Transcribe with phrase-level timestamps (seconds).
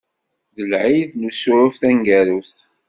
[0.55, 2.53] D Lɛid n Usuref taneggarut.